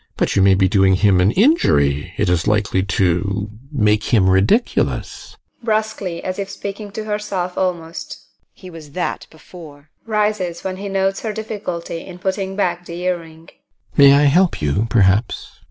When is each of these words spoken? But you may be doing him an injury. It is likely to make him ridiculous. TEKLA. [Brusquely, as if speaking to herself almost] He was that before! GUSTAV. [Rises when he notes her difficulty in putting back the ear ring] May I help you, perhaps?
But 0.17 0.35
you 0.35 0.41
may 0.41 0.55
be 0.55 0.67
doing 0.67 0.95
him 0.95 1.21
an 1.21 1.29
injury. 1.29 2.11
It 2.17 2.27
is 2.27 2.47
likely 2.47 2.81
to 2.81 3.51
make 3.71 4.05
him 4.05 4.31
ridiculous. 4.31 5.37
TEKLA. 5.59 5.63
[Brusquely, 5.65 6.23
as 6.23 6.39
if 6.39 6.49
speaking 6.49 6.89
to 6.93 7.03
herself 7.03 7.55
almost] 7.55 8.17
He 8.51 8.71
was 8.71 8.93
that 8.93 9.27
before! 9.29 9.91
GUSTAV. 10.07 10.07
[Rises 10.07 10.63
when 10.63 10.77
he 10.77 10.89
notes 10.89 11.19
her 11.21 11.31
difficulty 11.33 11.99
in 12.03 12.17
putting 12.17 12.55
back 12.55 12.83
the 12.83 12.99
ear 13.03 13.19
ring] 13.19 13.49
May 13.95 14.13
I 14.15 14.23
help 14.23 14.59
you, 14.59 14.87
perhaps? 14.89 15.59